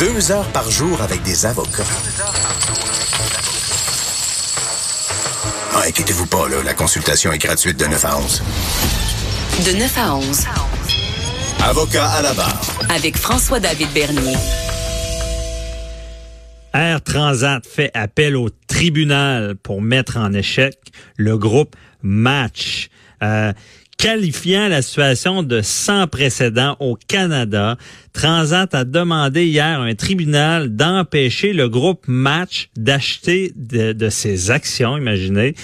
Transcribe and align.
Deux 0.00 0.32
heures 0.32 0.50
par 0.52 0.70
jour 0.70 1.02
avec 1.02 1.22
des 1.24 1.44
avocats. 1.44 1.84
Ah, 5.74 5.82
inquiétez-vous 5.86 6.24
pas, 6.24 6.48
là, 6.48 6.62
la 6.64 6.72
consultation 6.72 7.30
est 7.32 7.38
gratuite 7.38 7.78
de 7.78 7.84
9 7.84 8.04
à 8.06 8.16
11. 8.16 8.42
De 9.66 9.78
9 9.78 9.98
à 9.98 10.16
11. 10.16 10.46
Avocat 11.62 12.06
à 12.06 12.22
la 12.22 12.32
barre. 12.32 12.62
Avec 12.88 13.18
François-David 13.18 13.92
Bernier. 13.92 14.36
Air 16.72 17.02
Transat 17.02 17.66
fait 17.66 17.90
appel 17.92 18.36
au 18.36 18.48
tribunal 18.68 19.54
pour 19.56 19.82
mettre 19.82 20.16
en 20.16 20.32
échec 20.32 20.78
le 21.18 21.36
groupe 21.36 21.76
Match. 22.02 22.88
Euh, 23.22 23.52
qualifiant 24.00 24.68
la 24.68 24.80
situation 24.80 25.42
de 25.42 25.60
sans 25.60 26.06
précédent 26.06 26.74
au 26.80 26.96
Canada, 26.96 27.76
Transat 28.14 28.74
a 28.74 28.84
demandé 28.84 29.44
hier 29.44 29.78
à 29.78 29.84
un 29.84 29.94
tribunal 29.94 30.74
d'empêcher 30.74 31.52
le 31.52 31.68
groupe 31.68 32.04
Match 32.06 32.70
d'acheter 32.76 33.52
de, 33.54 34.08
ses 34.08 34.50
actions, 34.50 34.96
imaginez. 34.96 35.54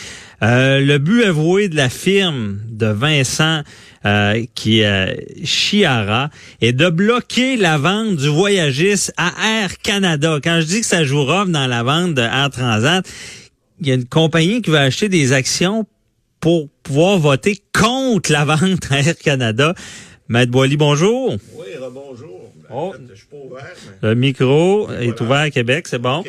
Euh, 0.42 0.80
le 0.80 0.98
but 0.98 1.25
avoué 1.25 1.70
de 1.70 1.77
la 1.77 1.88
firme 1.88 2.58
de 2.69 2.88
Vincent 2.88 3.62
euh, 4.05 4.44
qui 4.55 4.80
est 4.80 5.16
Chiara 5.42 6.28
est 6.60 6.75
de 6.75 6.91
bloquer 6.91 7.56
la 7.56 7.78
vente 7.78 8.16
du 8.16 8.28
voyagiste 8.28 9.14
à 9.16 9.32
Air 9.62 9.78
Canada. 9.78 10.41
Quand 10.44 10.60
je 10.60 10.66
dis 10.66 10.80
que 10.80 10.86
ça 10.86 11.05
joue 11.05 11.25
rough 11.25 11.48
dans 11.48 11.66
la 11.66 11.82
vente 11.82 12.12
de 12.12 12.20
Air 12.20 12.50
Transat, 12.50 13.08
il 13.80 13.88
y 13.88 13.92
a 13.92 13.94
une 13.94 14.05
compagnie 14.05 14.60
qui 14.60 14.70
va 14.70 14.82
acheter 14.82 15.08
des 15.08 15.32
actions 15.32 15.86
pour 16.47 16.69
pouvoir 16.84 17.19
voter 17.19 17.61
contre 17.72 18.30
la 18.30 18.44
vente 18.44 18.86
à 18.91 19.00
Air 19.00 19.19
Canada. 19.19 19.75
Maître 20.28 20.53
Boily, 20.53 20.77
bonjour. 20.77 21.36
Oui, 21.56 21.66
bonjour. 21.92 22.53
Oh. 22.72 22.94
Le 24.00 24.14
micro 24.14 24.88
est 24.92 25.20
ouvert 25.20 25.38
à 25.38 25.50
Québec, 25.50 25.88
c'est 25.88 25.98
bon. 25.98 26.22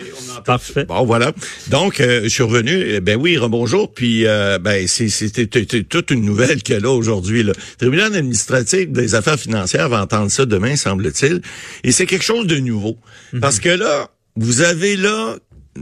Parfait. 0.43 0.85
Bon, 0.85 1.05
voilà. 1.05 1.33
Donc, 1.67 1.99
euh, 1.99 2.23
je 2.23 2.29
suis 2.29 2.41
revenu. 2.41 2.83
Eh 2.95 2.99
ben 2.99 3.15
oui, 3.15 3.37
rebonjour. 3.37 3.93
Puis, 3.93 4.25
euh, 4.25 4.57
ben, 4.57 4.87
c'était 4.87 5.45
toute 5.83 6.09
une 6.09 6.25
nouvelle 6.25 6.63
qu'il 6.63 6.73
y 6.73 6.77
a 6.79 6.81
là 6.81 6.89
aujourd'hui. 6.89 7.43
Le 7.43 7.53
tribunal 7.77 8.15
administratif 8.15 8.89
des 8.89 9.13
affaires 9.13 9.39
financières 9.39 9.87
va 9.87 10.01
entendre 10.01 10.31
ça 10.31 10.47
demain, 10.47 10.75
semble-t-il. 10.75 11.43
Et 11.83 11.91
c'est 11.91 12.07
quelque 12.07 12.25
chose 12.25 12.47
de 12.47 12.57
nouveau. 12.57 12.97
Mhm. 13.33 13.39
Parce 13.39 13.59
que 13.59 13.69
là, 13.69 14.09
vous 14.35 14.61
avez 14.61 14.95
là 14.95 15.35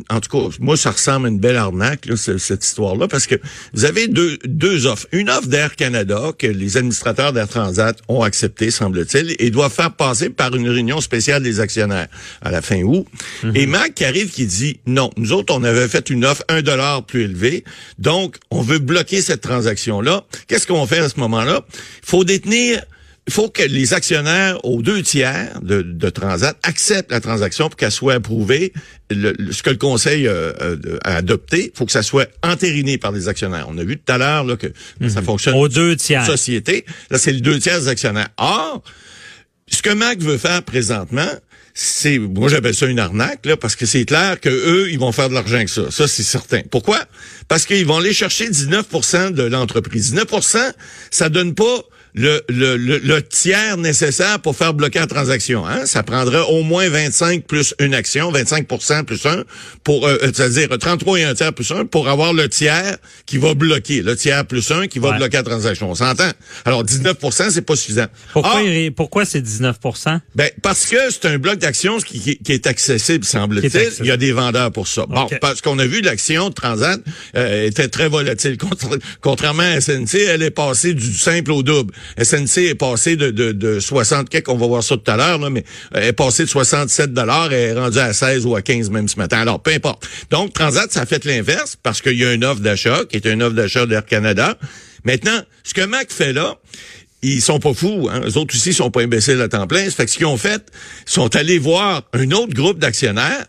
en 0.09 0.19
tout 0.19 0.29
cas, 0.29 0.55
moi, 0.59 0.77
ça 0.77 0.91
ressemble 0.91 1.27
à 1.27 1.29
une 1.29 1.39
belle 1.39 1.57
arnaque, 1.57 2.05
là, 2.05 2.15
cette 2.15 2.65
histoire-là, 2.65 3.07
parce 3.07 3.27
que 3.27 3.35
vous 3.73 3.85
avez 3.85 4.07
deux, 4.07 4.37
deux 4.45 4.85
offres. 4.85 5.07
Une 5.11 5.29
offre 5.29 5.47
d'Air 5.47 5.75
Canada 5.75 6.31
que 6.37 6.47
les 6.47 6.77
administrateurs 6.77 7.33
d'Air 7.33 7.47
Transat 7.47 7.97
ont 8.07 8.21
accepté, 8.21 8.71
semble-t-il, 8.71 9.35
et 9.39 9.49
doivent 9.51 9.73
faire 9.73 9.91
passer 9.91 10.29
par 10.29 10.55
une 10.55 10.69
réunion 10.69 11.01
spéciale 11.01 11.43
des 11.43 11.59
actionnaires 11.59 12.07
à 12.41 12.51
la 12.51 12.61
fin 12.61 12.81
août. 12.81 13.05
Mhm. 13.43 13.55
Et 13.55 13.65
Mac 13.65 13.93
qui 13.93 14.05
arrive 14.05 14.31
qui 14.31 14.45
dit, 14.45 14.79
non, 14.85 15.11
nous 15.17 15.31
autres, 15.31 15.53
on 15.53 15.63
avait 15.63 15.87
fait 15.87 16.09
une 16.09 16.25
offre 16.25 16.43
un 16.49 16.61
dollar 16.61 17.05
plus 17.05 17.23
élevée, 17.23 17.63
donc 17.99 18.37
on 18.51 18.61
veut 18.61 18.79
bloquer 18.79 19.21
cette 19.21 19.41
transaction-là. 19.41 20.25
Qu'est-ce 20.47 20.67
qu'on 20.67 20.85
fait 20.85 20.99
à 20.99 21.09
ce 21.09 21.19
moment-là? 21.19 21.65
Il 21.73 22.09
faut 22.09 22.23
détenir 22.23 22.83
il 23.27 23.33
faut 23.33 23.49
que 23.49 23.63
les 23.63 23.93
actionnaires 23.93 24.63
aux 24.63 24.83
deux 24.83 25.01
tiers 25.01 25.59
de, 25.61 25.81
de 25.81 26.09
Transat 26.09 26.55
acceptent 26.61 27.11
la 27.11 27.19
transaction 27.19 27.69
pour 27.69 27.75
qu'elle 27.75 27.91
soit 27.91 28.13
approuvée. 28.13 28.71
ce 29.09 29.63
que 29.63 29.71
le 29.71 29.77
Conseil 29.77 30.27
euh, 30.27 30.53
euh, 30.61 30.99
a 31.03 31.15
adopté, 31.15 31.71
il 31.73 31.77
faut 31.77 31.87
que 31.87 31.91
ça 31.91 32.03
soit 32.03 32.29
entériné 32.43 32.99
par 32.99 33.11
les 33.11 33.27
actionnaires. 33.27 33.65
On 33.67 33.77
a 33.79 33.83
vu 33.83 33.97
tout 33.97 34.11
à 34.11 34.19
l'heure 34.19 34.45
que 34.57 34.67
ça 35.09 35.21
mhm. 35.21 35.25
fonctionne. 35.25 35.55
Aux 35.55 35.67
deux 35.67 35.95
tiers. 35.95 36.25
Société. 36.25 36.85
Là, 37.09 37.17
c'est 37.17 37.31
les 37.31 37.41
deux 37.41 37.57
tiers 37.57 37.79
des 37.79 37.87
actionnaires. 37.87 38.29
Or, 38.37 38.83
ce 39.67 39.81
que 39.81 39.89
Mac 39.89 40.19
veut 40.19 40.37
faire 40.37 40.61
présentement, 40.61 41.29
c'est 41.73 42.19
moi 42.19 42.47
j'appelle 42.47 42.73
ça 42.73 42.85
une 42.85 42.99
arnaque 42.99 43.45
là 43.45 43.57
parce 43.57 43.75
que 43.75 43.85
c'est 43.85 44.05
clair 44.05 44.39
que 44.39 44.47
eux 44.47 44.89
ils 44.91 44.97
vont 44.97 45.11
faire 45.11 45.27
de 45.27 45.33
l'argent 45.33 45.57
avec 45.57 45.67
ça 45.67 45.91
ça 45.91 46.07
c'est 46.07 46.23
certain 46.23 46.61
pourquoi? 46.71 47.03
Parce 47.49 47.65
qu'ils 47.65 47.85
vont 47.85 47.97
aller 47.97 48.13
chercher 48.13 48.49
19% 48.49 49.31
de 49.31 49.43
l'entreprise 49.43 50.15
19% 50.15 50.71
ça 51.11 51.27
donne 51.27 51.53
pas 51.53 51.83
le, 52.15 52.41
le, 52.47 52.77
le, 52.77 53.21
tiers 53.21 53.75
nécessaire 53.77 54.39
pour 54.39 54.55
faire 54.55 54.73
bloquer 54.73 54.99
la 54.99 55.07
transaction. 55.07 55.67
Hein? 55.67 55.85
Ça 55.85 56.01
prendrait 56.01 56.43
au 56.49 56.63
moins 56.63 56.87
25 56.87 57.43
plus 57.43 57.75
une 57.79 57.93
action, 57.93 58.31
25% 58.31 59.03
plus 59.03 59.25
un, 59.25 59.43
pour, 59.83 60.07
euh, 60.07 60.17
c'est-à-dire 60.21 60.69
33 60.77 61.19
et 61.19 61.23
un 61.25 61.33
tiers 61.33 61.53
plus 61.53 61.69
un, 61.71 61.85
pour 61.85 62.07
avoir 62.07 62.31
le 62.31 62.47
tiers 62.47 62.97
qui 63.25 63.37
va 63.37 63.53
bloquer, 63.53 64.01
le 64.01 64.15
tiers 64.15 64.45
plus 64.45 64.71
un 64.71 64.87
qui 64.87 64.99
va 64.99 65.11
bloquer 65.17 65.37
la 65.37 65.43
transaction. 65.43 65.91
On 65.91 65.95
s'entend? 65.95 66.31
Alors, 66.63 66.85
19% 66.85 67.49
c'est 67.51 67.61
pas 67.61 67.75
suffisant. 67.75 68.07
Pourquoi, 68.31 68.61
ah! 68.65 68.89
pourquoi 68.95 69.25
c'est 69.25 69.41
19% 69.41 70.19
Ben, 70.35 70.49
parce 70.61 70.85
que 70.85 70.97
c'est 71.09 71.25
un 71.25 71.37
bloc 71.37 71.57
d'actions 71.57 71.97
qui, 71.97 72.37
qui, 72.37 72.51
est 72.51 72.65
accessible, 72.65 73.25
semble-t-il. 73.25 73.91
Il 73.99 74.05
y 74.05 74.11
a 74.11 74.17
des 74.17 74.31
vendeurs 74.31 74.71
pour 74.71 74.87
ça. 74.87 75.05
Bon, 75.05 75.27
parce 75.41 75.61
qu'on 75.61 75.79
a 75.79 75.85
vu 75.85 76.01
l'action 76.01 76.49
de 76.49 76.53
Transat 76.53 77.01
euh, 77.35 77.67
était 77.67 77.89
très 77.89 78.07
volatile. 78.07 78.57
Contrairement 79.21 79.63
à 79.63 79.81
SNC, 79.81 80.15
elle 80.15 80.43
est 80.43 80.51
passée 80.51 80.93
du 80.93 81.13
simple 81.13 81.51
au 81.51 81.61
double. 81.61 81.93
SNC 82.21 82.57
est 82.69 82.75
passé 82.75 83.15
de, 83.15 83.31
de, 83.31 83.51
de 83.51 83.79
60 83.79 84.29
quelques, 84.29 84.49
on 84.49 84.57
va 84.57 84.67
voir 84.67 84.83
ça 84.83 84.97
tout 84.97 85.11
à 85.11 85.17
l'heure, 85.17 85.39
mais 85.49 85.63
euh, 85.95 86.01
est 86.01 86.13
passé 86.13 86.43
de 86.43 86.49
67 86.49 87.13
dollars 87.13 87.51
et 87.53 87.63
est 87.63 87.73
rendu 87.73 87.99
à 87.99 88.13
16 88.13 88.45
ou 88.45 88.55
à 88.55 88.61
15 88.61 88.89
même 88.89 89.07
ce 89.07 89.17
matin. 89.17 89.39
Alors, 89.39 89.61
peu 89.61 89.71
importe. 89.71 90.07
Donc, 90.29 90.53
Transat, 90.53 90.91
ça 90.91 91.01
a 91.01 91.05
fait 91.05 91.25
l'inverse 91.25 91.75
parce 91.81 92.01
qu'il 92.01 92.17
y 92.17 92.25
a 92.25 92.33
une 92.33 92.45
offre 92.45 92.61
d'achat 92.61 93.03
qui 93.09 93.17
est 93.17 93.25
une 93.25 93.43
offre 93.43 93.55
d'achat 93.55 93.85
d'Air 93.85 94.05
Canada. 94.05 94.57
Maintenant, 95.03 95.39
ce 95.63 95.73
que 95.73 95.81
Mac 95.81 96.11
fait 96.11 96.33
là, 96.33 96.57
ils 97.21 97.41
sont 97.41 97.59
pas 97.59 97.73
fous. 97.73 98.07
Hein. 98.11 98.21
Les 98.23 98.37
autres 98.37 98.55
aussi 98.55 98.73
sont 98.73 98.91
pas 98.91 99.01
imbéciles 99.01 99.41
à 99.41 99.47
temps 99.47 99.67
plein. 99.67 99.85
Ça 99.85 99.91
fait 99.91 100.05
que 100.05 100.11
ce 100.11 100.17
qu'ils 100.17 100.25
ont 100.25 100.37
fait, 100.37 100.61
ils 101.07 101.11
sont 101.11 101.35
allés 101.35 101.57
voir 101.57 102.03
un 102.13 102.31
autre 102.31 102.53
groupe 102.53 102.79
d'actionnaires 102.79 103.45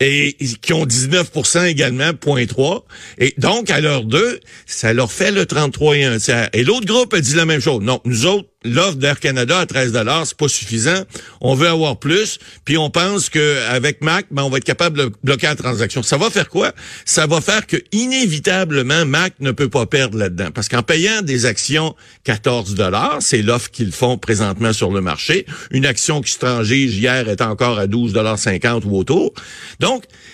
et 0.00 0.34
qui 0.62 0.72
ont 0.72 0.86
19% 0.86 1.66
également, 1.66 2.10
0.3. 2.10 2.82
Et 3.18 3.34
donc, 3.36 3.70
à 3.70 3.80
l'heure 3.80 4.04
deux, 4.04 4.40
ça 4.66 4.92
leur 4.94 5.12
fait 5.12 5.30
le 5.30 5.44
33 5.44 5.96
et 5.96 6.04
un 6.04 6.18
tiers. 6.18 6.48
Et 6.54 6.64
l'autre 6.64 6.86
groupe 6.86 7.12
a 7.12 7.20
dit 7.20 7.34
la 7.34 7.44
même 7.44 7.60
chose. 7.60 7.82
Non, 7.82 8.00
nous 8.06 8.24
autres, 8.24 8.48
l'offre 8.64 8.96
d'Air 8.96 9.20
Canada 9.20 9.58
à 9.58 9.66
13 9.66 9.92
c'est 10.24 10.36
pas 10.36 10.48
suffisant. 10.48 11.02
On 11.40 11.54
veut 11.54 11.68
avoir 11.68 11.98
plus. 11.98 12.38
Puis 12.64 12.76
on 12.76 12.90
pense 12.90 13.28
que 13.28 13.66
avec 13.68 14.02
Mac, 14.02 14.26
ben, 14.30 14.42
on 14.42 14.50
va 14.50 14.58
être 14.58 14.64
capable 14.64 14.98
de 14.98 15.12
bloquer 15.22 15.46
la 15.46 15.56
transaction. 15.56 16.02
Ça 16.02 16.16
va 16.16 16.30
faire 16.30 16.48
quoi? 16.48 16.72
Ça 17.04 17.26
va 17.26 17.40
faire 17.40 17.66
que, 17.66 17.76
inévitablement, 17.92 19.04
Mac 19.06 19.34
ne 19.40 19.50
peut 19.50 19.68
pas 19.68 19.86
perdre 19.86 20.18
là-dedans. 20.18 20.50
Parce 20.54 20.68
qu'en 20.68 20.82
payant 20.82 21.22
des 21.22 21.46
actions 21.46 21.94
14 22.24 22.76
c'est 23.20 23.42
l'offre 23.42 23.70
qu'ils 23.70 23.92
font 23.92 24.18
présentement 24.18 24.72
sur 24.72 24.90
le 24.90 25.00
marché. 25.00 25.46
Une 25.70 25.86
action 25.86 26.20
qui 26.20 26.32
se 26.32 26.38
transige 26.38 26.96
hier 26.96 27.28
est 27.28 27.40
encore 27.40 27.78
à 27.78 27.86
12,50 27.86 28.84
ou 28.84 28.96
autour. 28.96 29.32
Donc, 29.78 29.89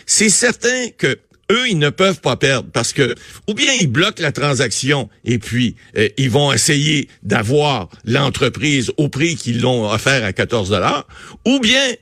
c'est 0.06 0.30
certain 0.30 0.88
que 0.98 1.18
eux, 1.50 1.68
ils 1.68 1.78
ne 1.78 1.90
peuvent 1.90 2.20
pas 2.20 2.36
perdre 2.36 2.68
parce 2.72 2.92
que 2.92 3.14
ou 3.48 3.54
bien 3.54 3.72
ils 3.80 3.86
bloquent 3.86 4.22
la 4.22 4.32
transaction 4.32 5.08
et 5.24 5.38
puis 5.38 5.76
euh, 5.96 6.08
ils 6.16 6.30
vont 6.30 6.52
essayer 6.52 7.08
d'avoir 7.22 7.88
l'entreprise 8.04 8.92
au 8.96 9.08
prix 9.08 9.36
qu'ils 9.36 9.60
l'ont 9.60 9.88
offert 9.88 10.24
à 10.24 10.32
14 10.32 10.70
dollars, 10.70 11.06
ou 11.44 11.60
bien 11.60 11.94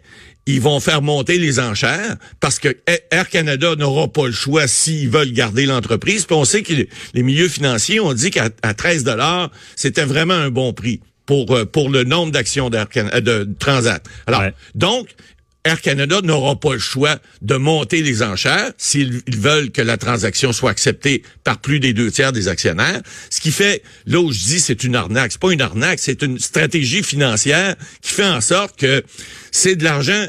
ils 0.46 0.60
vont 0.60 0.80
faire 0.80 1.02
monter 1.02 1.38
les 1.38 1.58
enchères 1.58 2.16
parce 2.40 2.58
que 2.58 2.76
Air 3.10 3.28
Canada 3.28 3.76
n'aura 3.76 4.08
pas 4.08 4.26
le 4.26 4.32
choix 4.32 4.66
s'ils 4.66 5.08
veulent 5.08 5.32
garder 5.32 5.64
l'entreprise. 5.66 6.26
Puis 6.26 6.36
on 6.36 6.44
sait 6.44 6.62
que 6.62 6.72
les 7.14 7.22
milieux 7.22 7.48
financiers 7.48 8.00
ont 8.00 8.12
dit 8.12 8.30
qu'à 8.30 8.50
13 8.50 9.04
dollars, 9.04 9.50
c'était 9.76 10.04
vraiment 10.04 10.34
un 10.34 10.50
bon 10.50 10.72
prix 10.72 11.00
pour 11.26 11.52
euh, 11.52 11.64
pour 11.64 11.88
le 11.88 12.04
nombre 12.04 12.32
d'actions 12.32 12.70
d'Air 12.70 12.86
euh, 12.96 13.20
de 13.20 13.48
Transat. 13.58 14.04
Alors 14.26 14.42
donc 14.74 15.08
Air 15.64 15.80
Canada 15.80 16.20
n'aura 16.22 16.56
pas 16.56 16.74
le 16.74 16.78
choix 16.78 17.18
de 17.40 17.56
monter 17.56 18.02
les 18.02 18.22
enchères 18.22 18.72
s'ils 18.76 19.22
veulent 19.28 19.70
que 19.70 19.80
la 19.80 19.96
transaction 19.96 20.52
soit 20.52 20.70
acceptée 20.70 21.22
par 21.42 21.58
plus 21.58 21.80
des 21.80 21.94
deux 21.94 22.10
tiers 22.10 22.32
des 22.32 22.48
actionnaires. 22.48 23.00
Ce 23.30 23.40
qui 23.40 23.50
fait, 23.50 23.82
là 24.06 24.20
où 24.20 24.30
je 24.30 24.38
dis 24.38 24.60
c'est 24.60 24.84
une 24.84 24.94
arnaque, 24.94 25.32
c'est 25.32 25.40
pas 25.40 25.52
une 25.52 25.62
arnaque, 25.62 26.00
c'est 26.00 26.22
une 26.22 26.38
stratégie 26.38 27.02
financière 27.02 27.76
qui 28.02 28.12
fait 28.12 28.26
en 28.26 28.42
sorte 28.42 28.78
que 28.78 29.02
c'est 29.52 29.76
de 29.76 29.84
l'argent 29.84 30.26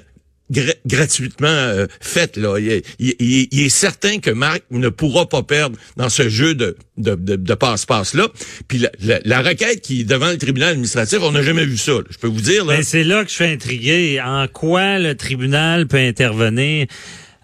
gratuitement 0.85 1.47
euh, 1.47 1.87
faite. 1.99 2.37
Là. 2.37 2.57
Il, 2.59 2.81
est 3.09 3.69
certain 3.69 4.19
que 4.19 4.29
Marc 4.29 4.63
ne 4.71 4.89
pourra 4.89 5.27
pas 5.27 5.43
perdre 5.43 5.77
dans 5.97 6.09
ce 6.09 6.29
jeu 6.29 6.53
de, 6.53 6.77
de, 6.97 7.15
de, 7.15 7.53
passe-passe-là. 7.53 8.27
Puis 8.67 8.85
la, 9.01 9.41
requête 9.41 9.81
qui 9.81 10.01
est 10.01 10.03
devant 10.03 10.29
le 10.29 10.37
tribunal 10.37 10.69
administratif, 10.69 11.19
on 11.21 11.31
n'a 11.31 11.41
jamais 11.41 11.65
vu 11.65 11.77
ça. 11.77 11.93
Je 12.09 12.17
peux 12.17 12.27
vous 12.27 12.41
dire. 12.41 12.65
Là. 12.65 12.81
c'est 12.83 13.03
là 13.03 13.23
que 13.23 13.29
je 13.29 13.35
suis 13.35 13.45
intrigué. 13.45 14.21
En 14.21 14.47
quoi 14.47 14.99
le 14.99 15.15
tribunal 15.15 15.87
peut 15.87 15.97
intervenir? 15.97 16.87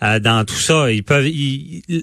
Euh, 0.03 0.19
dans 0.19 0.45
tout 0.45 0.55
ça. 0.55 0.91
Ils 0.91 1.03
peuvent, 1.03 1.29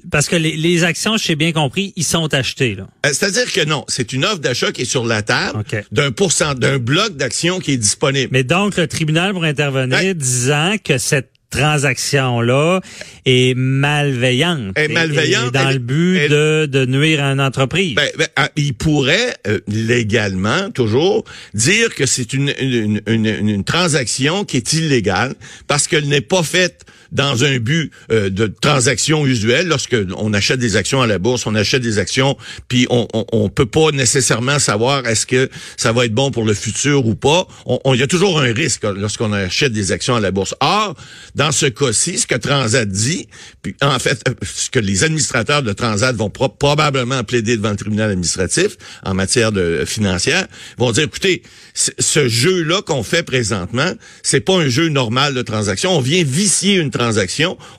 parce 0.09 0.29
que 0.29 0.37
les, 0.37 0.57
les 0.57 0.85
actions, 0.85 1.17
j'ai 1.17 1.35
bien 1.35 1.51
compris, 1.51 1.93
ils 1.97 2.05
sont 2.05 2.33
achetés. 2.33 2.77
là. 2.77 2.87
Euh, 3.05 3.11
c'est-à-dire 3.13 3.53
que 3.53 3.65
non, 3.65 3.85
c'est 3.89 4.13
une 4.13 4.25
offre 4.25 4.39
d'achat 4.39 4.71
qui 4.71 4.83
est 4.83 4.85
sur 4.85 5.05
la 5.05 5.23
table 5.23 5.65
d'un 5.91 6.13
pourcent, 6.13 6.55
d'un 6.55 6.79
bloc 6.79 7.17
d'actions 7.17 7.59
qui 7.59 7.73
est 7.73 7.77
disponible. 7.77 8.29
Mais 8.31 8.45
donc 8.45 8.77
le 8.77 8.87
tribunal 8.87 9.33
pour 9.33 9.43
intervenir 9.43 10.15
disant 10.15 10.77
que 10.83 10.97
cette 10.99 11.33
transaction-là 11.51 12.81
est 13.25 13.57
malveillante. 13.57 14.79
Est 14.79 14.89
malveillante. 14.89 15.53
dans 15.53 15.71
le 15.71 15.79
but 15.79 16.29
de, 16.29 16.67
de 16.67 16.87
nuire 16.87 17.25
à 17.25 17.33
une 17.33 17.41
entreprise. 17.41 17.95
Ben, 17.95 18.11
ben, 18.17 18.29
ah, 18.37 18.51
il 18.57 18.75
pourrait 18.75 19.35
euh, 19.47 19.59
légalement, 19.67 20.71
toujours, 20.71 21.25
dire 21.55 21.95
que 21.95 22.07
c'est 22.07 22.33
une, 22.33 22.53
une, 22.61 23.01
une, 23.07 23.27
une, 23.27 23.65
transaction 23.65 24.45
qui 24.45 24.59
est 24.59 24.73
illégale 24.75 25.35
parce 25.67 25.89
qu'elle 25.89 26.07
n'est 26.07 26.21
pas 26.21 26.43
faite 26.43 26.85
dans 27.13 27.45
un 27.45 27.59
but 27.59 27.91
euh, 28.11 28.31
de 28.31 28.47
transaction 28.47 29.27
usuelle. 29.27 29.69
Lorsque 29.69 29.97
on 30.17 30.33
achète 30.35 30.59
des 30.59 30.77
actions 30.77 31.03
à 31.03 31.07
la 31.07 31.19
bourse, 31.19 31.47
on 31.47 31.55
achète 31.55 31.83
des 31.83 31.99
actions, 31.99 32.37
puis 32.69 32.87
on, 32.91 33.07
on, 33.15 33.25
on 33.33 33.49
peut 33.49 33.67
pas 33.67 33.91
nécessairement 33.93 34.59
savoir 34.59 35.07
est-ce 35.07 35.27
que 35.27 35.49
ça 35.77 35.93
va 35.93 36.05
être 36.05 36.15
bon 36.15 36.31
pour 36.31 36.45
le 36.45 36.55
futur 36.55 37.07
ou 37.07 37.15
pas. 37.15 37.47
Il 37.87 38.01
y 38.01 38.03
a 38.03 38.07
toujours 38.07 38.41
un 38.41 38.53
risque 38.53 38.85
lorsqu'on 38.85 39.33
achète 39.33 39.73
des 39.73 39.93
actions 39.93 40.17
à 40.17 40.21
la 40.21 40.31
bourse. 40.31 40.55
Or, 40.61 40.95
dans 41.35 41.53
ce 41.53 41.67
cas-ci, 41.67 42.19
ce 42.19 42.27
que 42.27 42.35
Transat 42.35 42.89
dit, 42.89 43.29
puis 43.63 43.75
en 43.83 43.99
fait, 43.99 44.23
euh, 44.29 44.35
ce 44.43 44.71
que 44.71 44.79
les 44.79 45.05
administrateurs 45.05 45.63
de 45.63 45.73
Transat 45.73 46.15
vont 46.15 46.31
probablement 46.31 47.25
plaider 47.25 47.57
devant 47.57 47.71
le 47.71 47.77
tribunal 47.77 48.11
administratif 48.11 48.77
en 49.05 49.15
matière 49.15 49.53
de 49.53 49.85
financière, 49.87 50.47
vont 50.77 50.93
dire, 50.93 51.05
écoutez, 51.05 51.43
ce 51.75 52.29
jeu-là 52.29 52.83
qu'on 52.83 53.03
fait 53.03 53.23
présentement, 53.23 53.93
c'est 54.23 54.41
pas 54.41 54.57
un 54.57 54.69
jeu 54.69 54.89
normal 54.89 55.35
de 55.35 55.43
transaction. 55.43 55.97
On 55.97 56.01
vient 56.01 56.25
vicier 56.25 56.75
une 56.75 56.91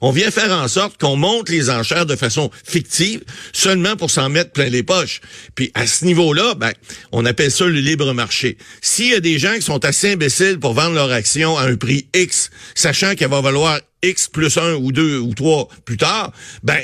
On 0.02 0.12
vient 0.12 0.32
faire 0.32 0.52
en 0.52 0.68
sorte 0.68 1.00
qu'on 1.00 1.16
monte 1.16 1.50
les 1.50 1.70
enchères 1.70 2.06
de 2.06 2.16
façon 2.16 2.50
fictive, 2.64 3.22
seulement 3.54 3.96
pour 3.96 4.12
s'en 4.12 4.30
mettre 4.30 4.52
plein 4.52 4.70
les 4.70 4.84
poches. 4.84 5.22
Puis 5.56 5.72
à 5.74 5.88
ce 5.88 6.06
niveau-là, 6.06 6.56
ben, 6.56 6.72
on 7.12 7.26
appelle 7.26 7.52
ça 7.52 7.66
le 7.66 7.80
libre 7.80 8.14
marché. 8.14 8.58
S'il 8.82 9.12
y 9.12 9.14
a 9.14 9.20
des 9.20 9.40
gens 9.40 9.56
qui 9.56 9.62
sont 9.62 9.84
assez 9.86 10.14
imbéciles 10.14 10.60
pour 10.60 10.74
vendre 10.74 10.96
leur 10.96 11.12
action 11.12 11.58
à 11.58 11.64
un 11.64 11.76
prix 11.76 12.08
X, 12.14 12.50
sachant 12.76 13.16
qu'elle 13.16 13.30
va 13.30 13.42
valoir 13.42 13.80
X 14.02 14.28
plus 14.28 14.58
un 14.58 14.76
ou 14.76 14.92
deux 14.92 15.18
ou 15.18 15.34
trois 15.34 15.68
plus 15.86 15.98
tard, 15.98 16.32
ben 16.64 16.80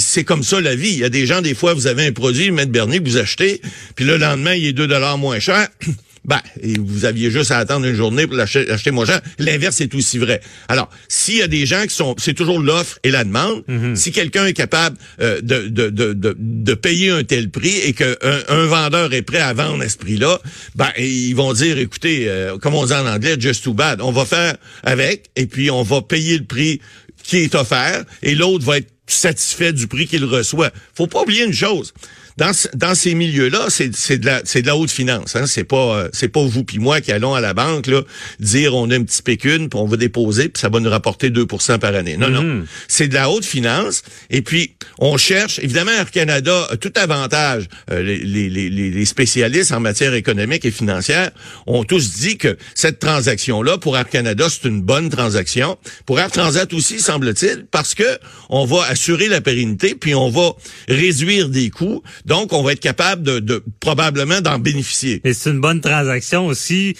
c'est 0.00 0.24
comme 0.24 0.42
ça 0.42 0.60
la 0.60 0.74
vie. 0.74 0.90
Il 0.90 0.98
y 0.98 1.04
a 1.04 1.08
des 1.08 1.26
gens, 1.26 1.40
des 1.40 1.54
fois, 1.54 1.74
vous 1.74 1.86
avez 1.86 2.06
un 2.06 2.12
produit, 2.12 2.50
Maître 2.50 2.72
Bernier, 2.72 2.98
que 2.98 3.08
vous 3.08 3.16
achetez, 3.16 3.62
puis 3.94 4.04
le 4.04 4.18
lendemain, 4.18 4.54
il 4.54 4.66
est 4.66 4.72
2 4.72 4.86
dollars 4.86 5.18
moins 5.18 5.38
cher. 5.38 5.68
Ben, 6.24 6.40
vous 6.78 7.04
aviez 7.04 7.30
juste 7.30 7.50
à 7.50 7.58
attendre 7.58 7.86
une 7.86 7.94
journée 7.94 8.26
pour 8.26 8.36
l'acheter 8.36 8.90
moins 8.90 9.06
cher. 9.06 9.20
L'inverse 9.38 9.80
est 9.80 9.94
aussi 9.94 10.18
vrai. 10.18 10.40
Alors, 10.68 10.90
s'il 11.08 11.36
y 11.36 11.42
a 11.42 11.48
des 11.48 11.66
gens 11.66 11.82
qui 11.84 11.94
sont, 11.94 12.14
c'est 12.18 12.34
toujours 12.34 12.60
l'offre 12.60 12.98
et 13.02 13.10
la 13.10 13.24
demande. 13.24 13.62
Mhm. 13.66 13.96
Si 13.96 14.12
quelqu'un 14.12 14.46
est 14.46 14.52
capable 14.52 14.96
euh, 15.20 15.40
de, 15.40 15.68
de, 15.68 15.90
de, 15.90 16.12
de, 16.14 16.74
payer 16.74 17.10
un 17.10 17.24
tel 17.24 17.50
prix 17.50 17.76
et 17.84 17.92
qu'un 17.92 18.14
un 18.48 18.66
vendeur 18.66 19.12
est 19.12 19.22
prêt 19.22 19.40
à 19.40 19.52
vendre 19.52 19.82
à 19.82 19.88
ce 19.88 19.96
prix-là, 19.96 20.38
ben 20.74 20.90
ils 20.98 21.34
vont 21.34 21.52
dire, 21.52 21.78
écoutez, 21.78 22.28
euh, 22.28 22.58
comme 22.58 22.74
on 22.74 22.86
dit 22.86 22.92
en 22.92 23.06
anglais, 23.06 23.36
just 23.38 23.64
too 23.64 23.74
bad. 23.74 24.00
On 24.00 24.12
va 24.12 24.24
faire 24.24 24.56
avec 24.82 25.30
et 25.36 25.46
puis 25.46 25.70
on 25.70 25.82
va 25.82 26.02
payer 26.02 26.38
le 26.38 26.44
prix 26.44 26.80
qui 27.22 27.38
est 27.38 27.54
offert 27.54 28.04
et 28.22 28.34
l'autre 28.34 28.64
va 28.64 28.78
être 28.78 28.88
satisfait 29.06 29.72
du 29.72 29.86
prix 29.86 30.06
qu'il 30.06 30.24
reçoit. 30.24 30.70
Faut 30.94 31.06
pas 31.06 31.22
oublier 31.22 31.44
une 31.44 31.54
chose 31.54 31.92
dans, 32.38 32.52
dans 32.74 32.94
ces 32.94 33.14
milieux-là, 33.14 33.66
c'est, 33.68 33.94
c'est 33.96 34.18
de 34.18 34.26
la 34.26 34.40
c'est 34.44 34.62
de 34.62 34.68
la 34.68 34.76
haute 34.76 34.92
finance. 34.92 35.34
Hein? 35.34 35.46
C'est 35.46 35.64
pas 35.64 35.98
euh, 35.98 36.08
c'est 36.12 36.28
pas 36.28 36.44
vous 36.44 36.62
puis 36.62 36.78
moi 36.78 37.00
qui 37.00 37.10
allons 37.10 37.34
à 37.34 37.40
la 37.40 37.52
banque 37.52 37.88
là 37.88 38.02
dire 38.38 38.76
on 38.76 38.88
a 38.90 38.96
un 38.96 39.02
petit 39.02 39.22
pécune 39.22 39.68
puis 39.68 39.78
on 39.78 39.86
va 39.86 39.96
déposer 39.96 40.48
puis 40.48 40.60
ça 40.60 40.68
va 40.68 40.78
nous 40.78 40.88
rapporter 40.88 41.30
2% 41.30 41.78
par 41.78 41.94
année. 41.96 42.16
Non 42.16 42.30
non, 42.30 42.44
mm-hmm. 42.44 42.64
c'est 42.86 43.08
de 43.08 43.14
la 43.14 43.28
haute 43.28 43.44
finance 43.44 44.04
et 44.30 44.42
puis 44.42 44.76
on 44.98 45.16
cherche 45.16 45.58
évidemment 45.58 45.90
Air 45.90 46.12
Canada 46.12 46.68
a 46.70 46.76
tout 46.76 46.92
avantage 46.94 47.66
euh, 47.90 48.02
les, 48.02 48.18
les, 48.18 48.48
les, 48.48 48.90
les 48.90 49.04
spécialistes 49.04 49.72
en 49.72 49.80
matière 49.80 50.14
économique 50.14 50.64
et 50.64 50.70
financière 50.70 51.32
ont 51.66 51.82
tous 51.82 52.18
dit 52.18 52.38
que 52.38 52.56
cette 52.76 53.00
transaction 53.00 53.62
là 53.62 53.78
pour 53.78 53.98
Air 53.98 54.08
Canada 54.08 54.46
c'est 54.48 54.68
une 54.68 54.82
bonne 54.82 55.08
transaction 55.10 55.76
pour 56.06 56.20
Air 56.20 56.30
Transat 56.30 56.72
aussi 56.72 57.00
semble-t-il 57.00 57.66
parce 57.68 57.96
que 57.96 58.18
on 58.48 58.64
va 58.64 58.84
assurer 58.84 59.26
la 59.26 59.40
pérennité 59.40 59.96
puis 59.96 60.14
on 60.14 60.30
va 60.30 60.52
réduire 60.86 61.48
des 61.48 61.70
coûts 61.70 62.00
donc, 62.28 62.52
on 62.52 62.62
va 62.62 62.72
être 62.72 62.80
capable 62.80 63.22
de, 63.22 63.38
de 63.38 63.64
probablement 63.80 64.40
d'en 64.42 64.58
bénéficier. 64.58 65.22
Et 65.24 65.32
c'est 65.32 65.50
une 65.50 65.60
bonne 65.60 65.80
transaction 65.80 66.46
aussi 66.46 66.94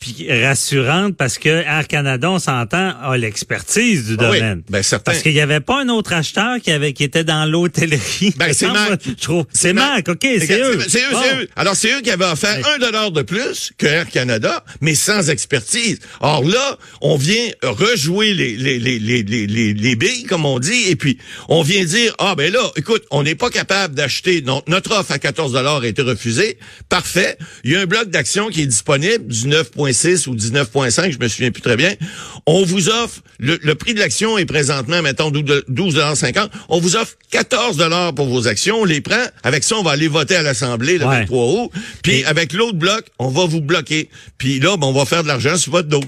puis 0.00 0.26
rassurante 0.30 1.16
parce 1.16 1.38
que 1.38 1.48
Air 1.48 1.86
Canada, 1.86 2.30
on 2.30 2.38
s'entend, 2.38 2.94
a 3.02 3.16
l'expertise 3.16 4.06
du 4.06 4.16
ah 4.18 4.24
domaine. 4.24 4.62
ben 4.68 4.82
certain. 4.82 5.12
Parce 5.12 5.22
qu'il 5.22 5.34
n'y 5.34 5.40
avait 5.40 5.60
pas 5.60 5.82
un 5.82 5.88
autre 5.90 6.14
acheteur 6.14 6.58
qui 6.60 6.72
avait 6.72 6.94
qui 6.94 7.04
était 7.04 7.22
dans 7.22 7.44
l'hôtellerie. 7.44 8.34
Ben 8.36 8.52
c'est 8.54 8.68
Mac. 8.68 9.00
Je 9.04 9.12
trouve. 9.12 9.44
C'est 9.52 9.74
Mac, 9.74 10.08
ok, 10.08 10.18
c'est 10.22 10.60
eux. 10.60 10.80
C'est 10.88 11.00
eux, 11.00 11.12
c'est 11.22 11.36
eux. 11.36 11.48
Alors 11.54 11.76
c'est 11.76 11.92
eux 11.92 12.00
qui 12.00 12.10
avaient 12.10 12.24
offert 12.24 12.58
un 12.74 12.78
dollar 12.78 13.10
de 13.12 13.22
plus 13.22 13.72
que 13.76 13.86
Air 13.86 14.08
Canada, 14.08 14.64
mais 14.80 14.94
sans 14.94 15.28
expertise. 15.28 15.98
Or 16.20 16.44
là, 16.44 16.78
on 17.02 17.16
vient 17.16 17.48
rejouer 17.62 18.32
les 18.32 18.56
les 18.56 18.78
les 18.78 18.98
les 18.98 19.22
les, 19.22 19.74
les 19.74 19.96
billes 19.96 20.24
comme 20.24 20.46
on 20.46 20.58
dit, 20.58 20.88
et 20.88 20.96
puis 20.96 21.18
on 21.48 21.62
vient 21.62 21.84
dire 21.84 22.14
ah 22.18 22.34
ben 22.34 22.50
là, 22.50 22.70
écoute, 22.76 23.04
on 23.10 23.22
n'est 23.22 23.34
pas 23.34 23.50
capable 23.50 23.94
d'acheter 23.94 24.42
notre 24.66 24.98
offre 24.98 25.12
à 25.12 25.18
14 25.18 25.52
dollars 25.52 25.82
a 25.82 25.86
été 25.86 26.02
refusée. 26.02 26.58
Parfait. 26.88 27.36
Il 27.64 27.72
y 27.72 27.76
a 27.76 27.80
un 27.80 27.86
bloc 27.86 28.08
d'action 28.08 28.48
qui 28.48 28.62
est 28.62 28.66
disponible 28.66 29.26
du 29.26 29.48
9 29.48 29.70
ou 30.26 30.34
19,5, 30.34 31.12
je 31.12 31.18
me 31.18 31.28
souviens 31.28 31.50
plus 31.50 31.62
très 31.62 31.76
bien. 31.76 31.94
On 32.46 32.64
vous 32.64 32.88
offre, 32.88 33.20
le, 33.38 33.74
prix 33.74 33.94
de 33.94 33.98
l'action 33.98 34.38
est 34.38 34.46
présentement, 34.46 35.02
mettons, 35.02 35.30
12,50 35.30 36.48
On 36.68 36.80
vous 36.80 36.96
offre 36.96 37.14
14 37.30 37.76
dollars 37.76 38.14
pour 38.14 38.26
vos 38.26 38.48
actions. 38.48 38.80
On 38.80 38.84
les 38.84 39.00
prend. 39.00 39.24
Avec 39.42 39.64
ça, 39.64 39.76
on 39.76 39.82
va 39.82 39.92
aller 39.92 40.08
voter 40.08 40.36
à 40.36 40.42
l'Assemblée 40.42 40.98
le 40.98 41.04
23 41.04 41.46
août. 41.46 41.70
Puis 42.02 42.24
avec 42.24 42.52
l'autre 42.52 42.78
bloc, 42.78 43.04
on 43.18 43.28
va 43.28 43.46
vous 43.46 43.60
bloquer. 43.60 44.08
Puis 44.38 44.60
là, 44.60 44.76
ben, 44.76 44.86
on 44.86 44.92
va 44.92 45.04
faire 45.04 45.22
de 45.22 45.28
l'argent 45.28 45.56
sur 45.56 45.72
votre 45.72 45.88
dos. 45.88 46.02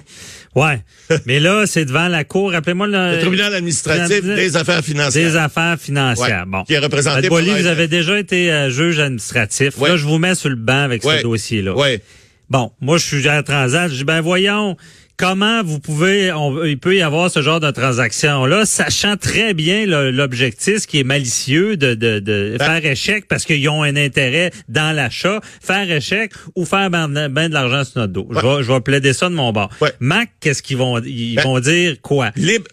Ouais. 0.54 0.80
Mais 1.26 1.40
là, 1.40 1.66
c'est 1.66 1.84
devant 1.84 2.08
la 2.08 2.24
Cour. 2.24 2.52
Rappelez-moi 2.52 2.86
le... 2.86 3.16
le 3.16 3.20
tribunal 3.20 3.54
administratif 3.54 4.22
des 4.22 4.56
affaires 4.56 4.84
financières. 4.84 5.30
Des 5.30 5.36
affaires 5.36 5.78
financières. 5.78 6.44
bon. 6.46 6.64
Qui 6.64 6.74
est 6.74 6.78
représenté 6.78 7.28
par... 7.28 7.40
vous 7.40 7.66
avez 7.66 7.88
déjà 7.88 8.18
été 8.18 8.52
euh, 8.52 8.70
juge 8.70 8.98
administratif. 8.98 9.80
Là, 9.80 9.96
je 9.96 10.04
vous 10.04 10.18
mets 10.18 10.34
sur 10.34 10.50
le 10.50 10.56
banc 10.56 10.82
avec 10.82 11.02
ce 11.02 11.22
dossier-là. 11.22 11.74
Ouais. 11.74 12.00
Bon, 12.50 12.72
moi, 12.80 12.98
je 12.98 13.04
suis 13.04 13.28
à 13.28 13.42
Transat. 13.42 13.90
Je 13.90 13.96
dis, 13.96 14.04
ben 14.04 14.20
voyons, 14.20 14.76
comment 15.16 15.62
vous 15.62 15.78
pouvez, 15.78 16.32
il 16.64 16.78
peut 16.78 16.96
y 16.96 17.02
avoir 17.02 17.30
ce 17.30 17.42
genre 17.42 17.60
de 17.60 17.70
transaction-là, 17.70 18.66
sachant 18.66 19.16
très 19.16 19.54
bien 19.54 19.86
l'objectif 19.86 20.86
qui 20.86 21.00
est 21.00 21.04
malicieux 21.04 21.76
de, 21.76 21.94
de, 21.94 22.18
de 22.18 22.56
ben 22.58 22.64
faire 22.64 22.90
échec 22.90 23.26
parce 23.28 23.44
qu'ils 23.44 23.68
ont 23.68 23.82
un 23.82 23.96
intérêt 23.96 24.50
dans 24.68 24.94
l'achat, 24.94 25.40
faire 25.62 25.90
échec 25.90 26.32
ou 26.56 26.64
faire 26.64 26.90
ben, 26.90 27.08
ben 27.28 27.48
de 27.48 27.54
l'argent 27.54 27.84
sur 27.84 28.00
notre 28.00 28.12
dos. 28.12 28.28
Je, 28.30 28.40
vais, 28.40 28.62
je 28.62 28.72
vais 28.72 28.80
plaider 28.80 29.12
ça 29.12 29.28
de 29.28 29.34
mon 29.34 29.52
bord. 29.52 29.70
Mac, 30.00 30.30
qu'est-ce 30.40 30.62
qu'ils 30.62 30.76
vont 30.76 31.00
ils 31.04 31.36
ben 31.36 31.42
vont 31.42 31.60
dire 31.60 31.96
quoi? 32.02 32.30
Libre, 32.36 32.66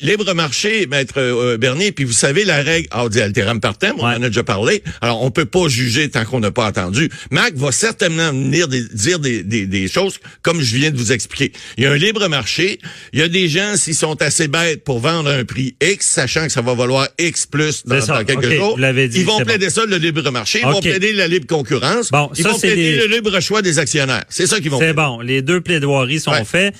libre, 0.00 0.34
marché, 0.34 0.86
maître 0.86 1.14
euh, 1.18 1.56
Bernier, 1.56 1.92
puis 1.92 2.04
vous 2.04 2.12
savez 2.12 2.44
la 2.44 2.62
règle 2.62 2.88
Audi 2.96 3.20
alteram 3.20 3.60
partem, 3.60 3.94
on 3.98 4.04
en 4.04 4.22
a 4.22 4.28
déjà 4.28 4.44
parlé. 4.44 4.82
Alors, 5.00 5.22
on 5.22 5.30
peut 5.30 5.44
pas 5.44 5.68
juger 5.68 6.08
tant 6.10 6.24
qu'on 6.24 6.40
n'a 6.40 6.50
pas 6.50 6.66
entendu. 6.66 7.10
Mac 7.30 7.54
va 7.54 7.72
certainement 7.72 8.30
venir 8.30 8.68
dire 8.68 9.18
des, 9.18 9.42
des, 9.42 9.66
des 9.66 9.88
choses 9.88 10.18
comme 10.42 10.60
je 10.60 10.76
viens 10.76 10.90
de 10.90 10.96
vous 10.96 11.12
expliquer. 11.12 11.52
Il 11.78 11.85
y 11.86 11.88
a 11.88 11.92
un 11.92 11.96
libre 11.96 12.28
marché. 12.28 12.78
Il 13.12 13.20
y 13.20 13.22
a 13.22 13.28
des 13.28 13.48
gens, 13.48 13.76
s'ils 13.76 13.94
sont 13.94 14.20
assez 14.22 14.48
bêtes 14.48 14.84
pour 14.84 15.00
vendre 15.00 15.30
un 15.30 15.44
prix 15.44 15.76
X, 15.80 16.06
sachant 16.06 16.46
que 16.46 16.52
ça 16.52 16.62
va 16.62 16.74
valoir 16.74 17.08
X 17.18 17.46
plus 17.46 17.84
dans, 17.84 18.24
quelques 18.24 18.50
jours, 18.52 18.78
ils 18.78 19.24
vont 19.24 19.40
plaider 19.40 19.70
ça 19.70 19.84
le 19.84 19.96
libre 19.96 20.30
marché, 20.30 20.60
ils 20.62 20.68
vont 20.68 20.80
plaider 20.80 21.12
la 21.12 21.28
libre 21.28 21.46
concurrence, 21.46 22.10
ils 22.36 22.44
vont 22.44 22.58
plaider 22.58 22.96
le 22.96 23.06
libre 23.06 23.40
choix 23.40 23.62
des 23.62 23.78
actionnaires. 23.78 24.24
C'est 24.28 24.46
ça 24.46 24.60
qu'ils 24.60 24.70
vont 24.70 24.78
C'est 24.78 24.94
bon, 24.94 25.20
les 25.20 25.42
deux 25.42 25.60
plaidoiries 25.60 26.20
sont 26.20 26.44
faits. 26.44 26.74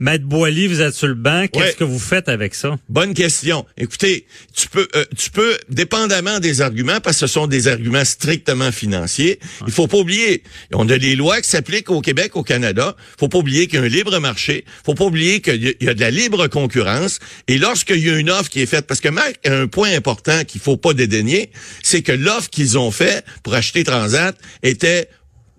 Maître 0.00 0.24
Boily, 0.24 0.66
vous 0.66 0.80
êtes 0.80 0.94
sur 0.94 1.08
le 1.08 1.14
banc. 1.14 1.44
Qu'est-ce 1.52 1.76
que 1.76 1.84
vous 1.84 1.98
faites 1.98 2.30
avec 2.30 2.54
ça? 2.54 2.78
Bonne 2.88 3.12
question. 3.12 3.66
Écoutez, 3.76 4.26
tu 4.56 4.66
peux, 4.66 4.88
euh, 4.96 5.04
tu 5.14 5.30
peux, 5.30 5.58
dépendamment 5.68 6.40
des 6.40 6.62
arguments, 6.62 7.00
parce 7.00 7.20
que 7.20 7.26
ce 7.26 7.32
sont 7.34 7.46
des 7.46 7.68
arguments 7.68 8.06
strictement 8.06 8.72
financiers, 8.72 9.38
il 9.66 9.72
faut 9.72 9.88
pas 9.88 9.98
oublier, 9.98 10.42
on 10.72 10.88
a 10.88 10.96
des 10.96 11.16
lois 11.16 11.42
qui 11.42 11.50
s'appliquent 11.50 11.90
au 11.90 12.00
Québec, 12.00 12.34
au 12.34 12.42
Canada. 12.42 12.96
faut 13.18 13.28
pas 13.28 13.36
oublier 13.36 13.66
qu'il 13.66 13.78
y 13.78 13.82
a 13.82 13.84
un 13.84 13.88
libre 13.88 14.18
marché. 14.20 14.64
faut 14.86 14.94
pas 14.94 15.04
oublier 15.04 15.42
qu'il 15.42 15.76
y 15.78 15.88
a 15.88 15.92
de 15.92 16.00
la 16.00 16.10
libre 16.10 16.46
concurrence. 16.46 17.18
Et 17.46 17.58
lorsqu'il 17.58 17.98
y 17.98 18.08
a 18.08 18.16
une 18.16 18.30
offre 18.30 18.48
qui 18.48 18.62
est 18.62 18.66
faite, 18.66 18.86
parce 18.86 19.00
que 19.00 19.10
Marc, 19.10 19.46
un 19.46 19.66
point 19.66 19.94
important 19.94 20.44
qu'il 20.44 20.62
faut 20.62 20.78
pas 20.78 20.94
dédaigner, 20.94 21.50
c'est 21.82 22.00
que 22.00 22.12
l'offre 22.12 22.48
qu'ils 22.48 22.78
ont 22.78 22.90
fait 22.90 23.22
pour 23.42 23.52
acheter 23.52 23.84
Transat 23.84 24.34
était 24.62 25.10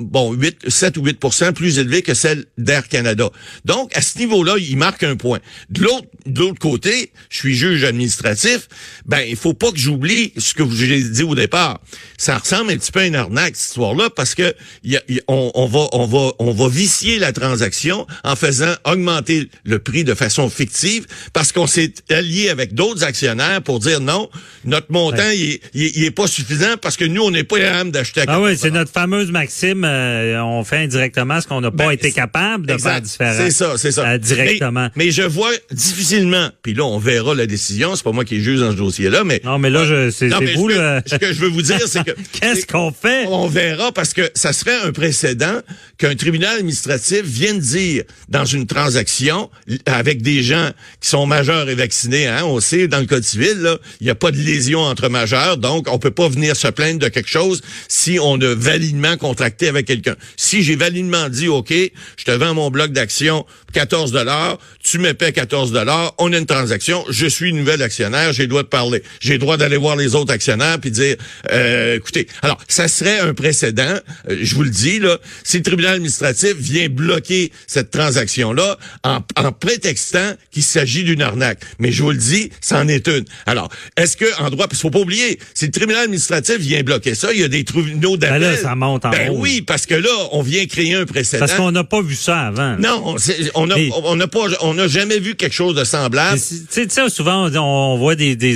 bon, 0.01 0.33
8, 0.33 0.69
7 0.69 0.97
ou 0.97 1.03
8% 1.03 1.53
plus 1.53 1.79
élevée 1.79 2.01
que 2.01 2.13
celle 2.13 2.45
d'Air 2.57 2.87
Canada. 2.87 3.29
Donc, 3.65 3.95
à 3.95 4.01
ce 4.01 4.17
niveau-là, 4.19 4.55
il 4.57 4.77
marque 4.77 5.03
un 5.03 5.15
point. 5.15 5.39
De 5.69 5.81
l'autre, 5.81 6.07
de 6.25 6.39
l'autre 6.39 6.59
côté, 6.59 7.11
je 7.29 7.37
suis 7.37 7.55
juge 7.55 7.83
administratif, 7.83 8.67
ben, 9.05 9.21
il 9.27 9.35
faut 9.35 9.53
pas 9.53 9.71
que 9.71 9.77
j'oublie 9.77 10.33
ce 10.37 10.53
que 10.53 10.63
j'ai 10.69 11.03
dit 11.03 11.23
au 11.23 11.35
départ. 11.35 11.79
Ça 12.17 12.37
ressemble 12.37 12.71
un 12.71 12.77
petit 12.77 12.91
peu 12.91 12.99
à 12.99 13.05
une 13.05 13.15
arnaque, 13.15 13.55
cette 13.55 13.69
histoire-là, 13.69 14.09
parce 14.09 14.35
que 14.35 14.53
y 14.83 14.97
a, 14.97 15.01
on, 15.27 15.51
on, 15.55 15.67
va, 15.67 15.87
on, 15.93 16.05
va, 16.05 16.31
on 16.39 16.51
va 16.51 16.69
vicier 16.69 17.19
la 17.19 17.33
transaction 17.33 18.07
en 18.23 18.35
faisant 18.35 18.73
augmenter 18.85 19.49
le 19.63 19.79
prix 19.79 20.03
de 20.03 20.13
façon 20.13 20.49
fictive, 20.49 21.05
parce 21.33 21.51
qu'on 21.51 21.67
s'est 21.67 21.93
allié 22.09 22.49
avec 22.49 22.73
d'autres 22.73 23.03
actionnaires 23.03 23.61
pour 23.61 23.79
dire 23.79 23.99
non, 23.99 24.29
notre 24.65 24.91
montant, 24.91 25.29
il, 25.33 25.59
est 25.73 26.11
pas 26.11 26.27
suffisant 26.27 26.77
parce 26.81 26.97
que 26.97 27.05
nous, 27.05 27.21
on 27.21 27.31
n'est 27.31 27.43
pas 27.43 27.59
capable 27.59 27.91
d'acheter 27.91 28.23
Ah 28.27 28.41
oui, 28.41 28.57
c'est 28.57 28.71
notre 28.71 28.91
fameuse 28.91 29.31
maxime, 29.31 29.83
euh, 29.91 30.41
on 30.41 30.63
fait 30.63 30.77
indirectement 30.77 31.41
ce 31.41 31.47
qu'on 31.47 31.61
n'a 31.61 31.71
pas 31.71 31.85
ben, 31.85 31.91
été 31.91 32.11
capable 32.11 32.67
de 32.67 32.77
faire 32.77 33.01
différent. 33.01 33.33
C'est 33.35 33.51
ça, 33.51 33.73
c'est 33.77 33.91
ça. 33.91 34.07
Euh, 34.07 34.17
directement. 34.17 34.89
Mais, 34.95 35.11
je 35.11 35.23
vois 35.23 35.51
difficilement, 35.71 36.49
puis 36.61 36.73
là, 36.73 36.85
on 36.85 36.97
verra 36.97 37.35
la 37.35 37.45
décision, 37.45 37.95
c'est 37.95 38.03
pas 38.03 38.11
moi 38.11 38.25
qui 38.25 38.41
juge 38.41 38.59
dans 38.59 38.71
ce 38.71 38.77
dossier-là, 38.77 39.23
mais... 39.23 39.41
Non, 39.43 39.59
mais 39.59 39.69
là, 39.69 40.09
c'est 40.11 40.29
vous, 40.55 40.67
là. 40.67 41.01
Ce 41.05 41.15
que 41.15 41.33
je 41.33 41.41
veux 41.41 41.49
vous 41.49 41.61
dire, 41.61 41.79
c'est 41.85 42.03
que... 42.03 42.11
Qu'est-ce 42.39 42.65
qu'on 42.65 42.91
fait? 42.91 43.25
On 43.27 43.47
verra 43.47 43.91
parce 43.91 44.13
que 44.13 44.29
ça 44.35 44.53
serait 44.53 44.79
un 44.85 44.91
précédent 44.91 45.59
qu'un 45.97 46.15
tribunal 46.15 46.57
administratif 46.57 47.23
vienne 47.23 47.59
dire 47.59 48.03
dans 48.29 48.45
une 48.45 48.65
transaction 48.65 49.49
avec 49.85 50.21
des 50.21 50.43
gens 50.43 50.69
qui 50.99 51.09
sont 51.09 51.25
majeurs 51.25 51.69
et 51.69 51.75
vaccinés, 51.75 52.27
hein, 52.27 52.43
on 52.45 52.59
sait, 52.59 52.87
dans 52.87 52.99
le 52.99 53.05
code 53.05 53.23
civil, 53.23 53.77
il 53.99 54.05
n'y 54.05 54.09
a 54.09 54.15
pas 54.15 54.31
de 54.31 54.37
lésion 54.37 54.79
entre 54.79 55.09
majeurs, 55.09 55.57
donc 55.57 55.87
on 55.91 55.99
peut 55.99 56.11
pas 56.11 56.29
venir 56.29 56.55
se 56.55 56.67
plaindre 56.67 56.99
de 56.99 57.07
quelque 57.07 57.29
chose 57.29 57.61
si 57.87 58.19
on 58.21 58.39
a 58.41 58.55
validement 58.55 59.17
contracté 59.17 59.70
avec 59.71 59.87
quelqu'un. 59.87 60.15
Si 60.37 60.63
j'ai 60.63 60.75
validement 60.75 61.29
dit, 61.29 61.47
OK, 61.47 61.73
je 61.73 62.23
te 62.23 62.31
vends 62.31 62.53
mon 62.53 62.69
bloc 62.69 62.91
d'action 62.91 63.45
14 63.73 64.11
dollars, 64.11 64.57
tu 64.83 64.99
me 64.99 65.13
paies 65.13 65.31
14 65.31 65.71
dollars, 65.71 66.13
on 66.17 66.31
a 66.33 66.37
une 66.37 66.45
transaction, 66.45 67.03
je 67.09 67.25
suis 67.25 67.53
nouvel 67.53 67.81
actionnaire, 67.81 68.33
j'ai 68.33 68.43
le 68.43 68.49
droit 68.49 68.63
de 68.63 68.67
parler. 68.67 69.03
J'ai 69.19 69.33
le 69.33 69.39
droit 69.39 69.57
d'aller 69.57 69.77
voir 69.77 69.95
les 69.95 70.15
autres 70.15 70.33
actionnaires 70.33 70.79
puis 70.79 70.91
dire, 70.91 71.15
euh, 71.51 71.97
écoutez, 71.97 72.27
alors, 72.41 72.59
ça 72.67 72.87
serait 72.87 73.19
un 73.19 73.33
précédent, 73.33 73.95
euh, 74.29 74.37
je 74.41 74.55
vous 74.55 74.63
le 74.63 74.69
dis, 74.69 74.99
là, 74.99 75.17
si 75.43 75.57
le 75.57 75.63
tribunal 75.63 75.95
administratif 75.95 76.53
vient 76.55 76.89
bloquer 76.89 77.51
cette 77.67 77.91
transaction-là 77.91 78.77
en, 79.03 79.19
en 79.37 79.51
prétextant 79.51 80.33
qu'il 80.51 80.63
s'agit 80.63 81.03
d'une 81.03 81.21
arnaque. 81.21 81.59
Mais 81.79 81.91
je 81.91 82.03
vous 82.03 82.11
le 82.11 82.17
dis, 82.17 82.51
c'en 82.61 82.87
est 82.87 83.07
une. 83.07 83.25
Alors, 83.45 83.69
est-ce 83.97 84.17
que 84.17 84.25
en 84.41 84.49
droit, 84.49 84.67
parce 84.67 84.81
qu'il 84.81 84.89
faut 84.89 84.91
pas 84.91 84.99
oublier, 84.99 85.39
si 85.53 85.65
le 85.65 85.71
tribunal 85.71 86.03
administratif 86.03 86.57
vient 86.57 86.83
bloquer 86.83 87.15
ça, 87.15 87.33
il 87.33 87.39
y 87.39 87.43
a 87.43 87.47
des 87.47 87.63
tribunaux 87.63 88.17
ben 88.17 88.29
d'appel. 88.29 88.41
là, 88.41 88.57
ça 88.57 88.75
monte 88.75 89.05
en 89.05 89.11
Ben 89.11 89.31
oui, 89.33 89.60
parce 89.65 89.85
que 89.85 89.95
là, 89.95 90.09
on 90.31 90.41
vient 90.41 90.65
créer 90.65 90.95
un 90.95 91.05
précédent. 91.05 91.45
Parce 91.45 91.53
qu'on 91.53 91.71
n'a 91.71 91.83
pas 91.83 92.01
vu 92.01 92.15
ça 92.15 92.39
avant. 92.47 92.77
Non, 92.77 93.15
on 93.55 93.67
n'a 93.67 93.75
on 94.03 94.15
n'a 94.15 94.27
pas, 94.27 94.45
on 94.61 94.73
n'a 94.73 94.87
jamais 94.87 95.19
vu 95.19 95.35
quelque 95.35 95.53
chose 95.53 95.75
de 95.75 95.83
semblable. 95.83 96.39
Tu 96.39 96.87
sais, 96.89 97.09
souvent 97.09 97.49
on, 97.53 97.97
voit 97.97 98.15
des 98.15 98.35
des, 98.35 98.53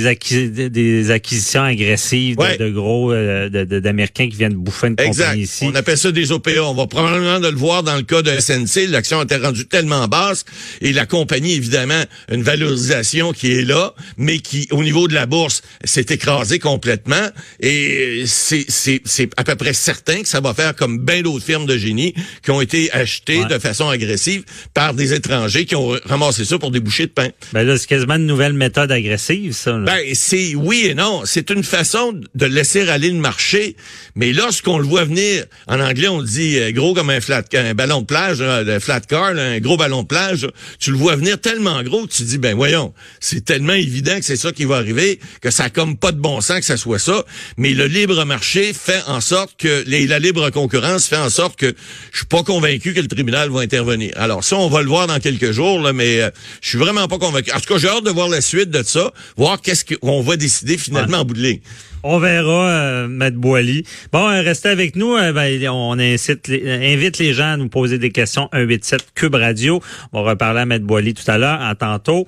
des 0.70 1.10
acquisitions 1.10 1.62
agressives 1.62 2.36
de, 2.36 2.70
gros 2.70 3.12
euh, 3.12 3.48
d'Américains 3.48 4.28
qui 4.28 4.36
viennent 4.36 4.54
bouffer 4.54 4.88
une 4.88 4.96
compagnie 4.96 5.42
ici. 5.42 5.64
On 5.66 5.74
appelle 5.74 5.98
ça 5.98 6.12
des 6.12 6.32
OPA. 6.32 6.62
On 6.62 6.74
va 6.74 6.86
probablement 6.86 7.40
de 7.40 7.48
le 7.48 7.56
voir 7.56 7.82
dans 7.82 7.96
le 7.96 8.02
cas 8.02 8.22
de 8.22 8.30
SNC. 8.38 8.88
L'action 8.88 9.20
a 9.20 9.24
été 9.24 9.36
rendue 9.36 9.66
tellement 9.66 10.06
basse 10.08 10.44
et 10.80 10.92
la 10.92 11.06
compagnie 11.06 11.54
évidemment 11.54 12.02
une 12.30 12.42
valorisation 12.42 13.32
qui 13.32 13.52
est 13.52 13.64
là, 13.64 13.94
mais 14.16 14.38
qui 14.38 14.68
au 14.70 14.82
niveau 14.82 15.08
de 15.08 15.14
la 15.14 15.26
bourse 15.26 15.62
s'est 15.84 16.06
écrasée 16.08 16.58
complètement. 16.58 17.14
Et 17.60 18.24
c'est 18.26 19.30
à 19.36 19.44
peu 19.44 19.56
près 19.56 19.72
certain 19.72 20.22
que 20.22 20.28
ça 20.28 20.40
va 20.40 20.54
faire 20.54 20.74
comme 20.74 20.95
bien 20.98 21.22
d'autres 21.22 21.44
firmes 21.44 21.66
de 21.66 21.76
génie 21.76 22.14
qui 22.42 22.50
ont 22.50 22.60
été 22.60 22.90
achetées 22.92 23.44
de 23.44 23.58
façon 23.58 23.88
agressive 23.88 24.44
par 24.74 24.94
des 24.94 25.12
étrangers 25.12 25.66
qui 25.66 25.76
ont 25.76 25.96
ramassé 26.04 26.44
ça 26.44 26.58
pour 26.58 26.70
des 26.70 26.80
bouchées 26.80 27.06
de 27.06 27.12
pain. 27.12 27.28
Ben 27.52 27.66
là, 27.66 27.76
c'est 27.76 27.86
quasiment 27.86 28.14
une 28.14 28.26
nouvelle 28.26 28.54
méthode 28.54 28.92
agressive, 28.92 29.52
ça. 29.52 29.76
Ben, 29.78 30.00
c'est 30.14 30.54
oui 30.54 30.86
et 30.86 30.94
non. 30.94 31.22
C'est 31.24 31.50
une 31.50 31.64
façon 31.64 32.18
de 32.34 32.46
laisser 32.46 32.88
aller 32.88 33.10
le 33.10 33.18
marché. 33.18 33.76
Mais 34.14 34.32
lorsqu'on 34.32 34.78
le 34.78 34.84
voit 34.84 35.04
venir, 35.04 35.44
en 35.66 35.80
anglais, 35.80 36.08
on 36.08 36.22
dit 36.22 36.58
euh, 36.58 36.72
gros 36.72 36.94
comme 36.94 37.10
un 37.10 37.20
flat, 37.20 37.42
un 37.54 37.74
ballon 37.74 38.00
de 38.00 38.06
plage, 38.06 38.40
un 38.40 38.80
flat 38.80 39.00
car, 39.00 39.36
un 39.36 39.58
gros 39.58 39.76
ballon 39.76 40.02
de 40.02 40.08
plage. 40.08 40.48
Tu 40.78 40.90
le 40.90 40.96
vois 40.96 41.16
venir 41.16 41.40
tellement 41.40 41.82
gros 41.82 42.06
tu 42.06 42.22
dis, 42.22 42.38
ben 42.38 42.54
voyons, 42.54 42.92
c'est 43.20 43.44
tellement 43.44 43.74
évident 43.74 44.18
que 44.18 44.24
c'est 44.24 44.36
ça 44.36 44.52
qui 44.52 44.64
va 44.64 44.76
arriver, 44.76 45.20
que 45.40 45.50
ça 45.50 45.64
a 45.64 45.70
comme 45.70 45.96
pas 45.96 46.12
de 46.12 46.18
bon 46.18 46.40
sens 46.40 46.60
que 46.60 46.64
ça 46.64 46.76
soit 46.76 46.98
ça. 46.98 47.24
Mais 47.56 47.74
le 47.74 47.86
libre 47.86 48.24
marché 48.24 48.72
fait 48.72 49.02
en 49.06 49.20
sorte 49.20 49.56
que, 49.58 49.84
les, 49.86 50.06
la 50.06 50.18
libre 50.18 50.50
concurrence 50.50 50.85
fait 51.08 51.16
en 51.16 51.30
sorte 51.30 51.56
que 51.56 51.74
je 52.12 52.18
suis 52.18 52.26
pas 52.26 52.42
convaincu 52.42 52.94
que 52.94 53.00
le 53.00 53.08
tribunal 53.08 53.50
va 53.50 53.60
intervenir. 53.60 54.12
Alors 54.16 54.44
ça, 54.44 54.56
on 54.56 54.68
va 54.68 54.82
le 54.82 54.88
voir 54.88 55.06
dans 55.06 55.18
quelques 55.18 55.52
jours, 55.52 55.80
là, 55.80 55.92
mais 55.92 56.22
euh, 56.22 56.30
je 56.60 56.68
suis 56.70 56.78
vraiment 56.78 57.08
pas 57.08 57.18
convaincu. 57.18 57.52
En 57.52 57.60
tout 57.60 57.72
cas, 57.72 57.78
j'ai 57.78 57.88
hâte 57.88 58.04
de 58.04 58.10
voir 58.10 58.28
la 58.28 58.40
suite 58.40 58.70
de 58.70 58.82
ça, 58.82 59.12
voir 59.36 59.60
qu'est-ce 59.60 59.84
qu'on 59.84 60.22
va 60.22 60.36
décider 60.36 60.78
finalement 60.78 61.18
en 61.18 61.24
bout 61.24 61.34
de 61.34 61.42
ligne. 61.42 61.60
On 62.08 62.20
verra, 62.20 62.68
euh, 62.68 63.08
Maître 63.08 63.36
Boily. 63.36 63.82
Bon, 64.12 64.28
euh, 64.28 64.40
restez 64.40 64.68
avec 64.68 64.94
nous. 64.94 65.16
Euh, 65.16 65.32
ben, 65.32 65.68
on 65.70 65.98
incite 65.98 66.48
invite 66.48 67.18
les 67.18 67.34
gens 67.34 67.54
à 67.54 67.56
nous 67.56 67.68
poser 67.68 67.98
des 67.98 68.10
questions. 68.10 68.48
187 68.52 69.08
Cube 69.16 69.34
Radio. 69.34 69.82
On 70.12 70.22
va 70.22 70.30
reparler 70.30 70.60
à 70.60 70.66
Maître 70.66 70.84
Boily 70.84 71.14
tout 71.14 71.28
à 71.28 71.36
l'heure, 71.36 71.60
à 71.60 71.74
tantôt. 71.74 72.24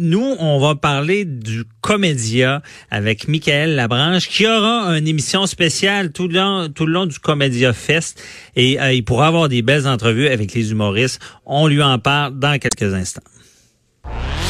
nous, 0.00 0.34
on 0.40 0.58
va 0.58 0.74
parler 0.74 1.24
du 1.24 1.62
Comédia 1.80 2.60
avec 2.90 3.28
Michael 3.28 3.76
Labranche, 3.76 4.28
qui 4.28 4.48
aura 4.48 4.98
une 4.98 5.06
émission 5.06 5.46
spéciale 5.46 6.10
tout 6.10 6.26
le 6.26 6.34
long, 6.34 6.68
tout 6.74 6.86
le 6.86 6.92
long 6.92 7.06
du 7.06 7.20
Comédia 7.20 7.72
Fest. 7.72 8.20
Et 8.56 8.78
il 8.96 9.04
pourra 9.04 9.28
avoir 9.28 9.48
des 9.48 9.62
belles 9.62 9.86
entrevues 9.86 10.26
avec 10.26 10.54
les 10.54 10.72
humoristes. 10.72 11.20
On 11.46 11.68
lui 11.68 11.84
en 11.84 12.00
parle 12.00 12.36
dans 12.36 12.58
quelques 12.58 12.94
instants. 12.94 13.22